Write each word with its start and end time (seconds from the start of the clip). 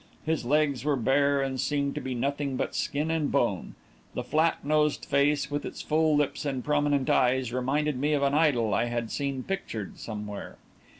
His 0.25 0.45
legs 0.45 0.83
were 0.83 0.95
bare 0.95 1.43
and 1.43 1.61
seemed 1.61 1.93
to 1.93 2.01
be 2.01 2.15
nothing 2.15 2.55
but 2.55 2.73
skin 2.73 3.11
and 3.11 3.31
bone. 3.31 3.75
The 4.15 4.23
flat 4.23 4.65
nosed 4.65 5.05
face, 5.05 5.51
with 5.51 5.63
its 5.63 5.83
full 5.83 6.15
lips 6.15 6.43
and 6.43 6.65
prominent 6.65 7.07
eyes, 7.07 7.53
reminded 7.53 7.99
me 7.99 8.13
of 8.13 8.23
an 8.23 8.33
idol 8.33 8.73
I 8.73 8.85
had 8.85 9.11
seen 9.11 9.43
pictured 9.43 9.99
somewhere. 9.99 10.57